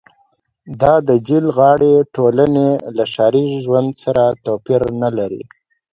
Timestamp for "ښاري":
3.13-3.45